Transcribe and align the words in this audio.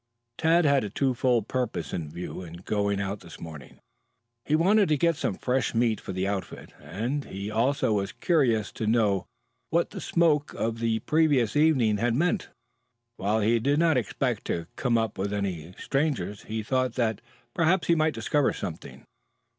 Tad 0.39 0.65
had 0.65 0.83
a 0.83 0.89
two 0.89 1.13
fold 1.13 1.47
purpose 1.47 1.93
in 1.93 2.09
view 2.09 2.41
in 2.41 2.53
going 2.65 2.99
out 2.99 3.19
this 3.19 3.39
morning. 3.39 3.77
He 4.45 4.55
wanted 4.55 4.89
to 4.89 4.97
get 4.97 5.15
some 5.15 5.35
fresh 5.35 5.75
meat 5.75 6.01
for 6.01 6.11
the 6.11 6.27
outfit 6.27 6.73
and 6.81 7.25
he 7.25 7.51
also 7.51 7.93
was 7.93 8.11
curious 8.11 8.71
to 8.71 8.87
know 8.87 9.27
what 9.69 9.91
the 9.91 10.01
smoke 10.01 10.55
of 10.55 10.79
the 10.79 10.97
previous 11.01 11.55
evening 11.55 11.97
had 11.97 12.15
meant. 12.15 12.49
While 13.17 13.41
he 13.41 13.59
did 13.59 13.77
not 13.77 13.95
expect 13.95 14.45
to 14.45 14.65
come 14.75 14.97
up 14.97 15.19
with 15.19 15.31
any 15.31 15.75
strangers, 15.77 16.45
he 16.45 16.63
thought 16.63 16.95
that, 16.95 17.21
perhaps 17.53 17.85
he 17.85 17.93
might 17.93 18.15
discover 18.15 18.53
something. 18.53 19.05